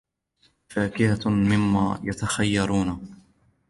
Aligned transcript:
وَفَاكِهَةٍ 0.71 1.27
مِمَّا 1.29 1.99
يَتَخَيَّرُونَ 2.03 3.07